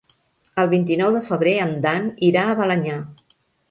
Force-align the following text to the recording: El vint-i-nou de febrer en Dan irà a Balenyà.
El 0.63 0.69
vint-i-nou 0.71 1.13
de 1.17 1.23
febrer 1.29 1.55
en 1.69 1.77
Dan 1.87 2.11
irà 2.33 2.51
a 2.57 2.61
Balenyà. 2.65 3.01